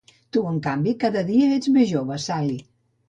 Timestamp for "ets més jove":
1.59-2.21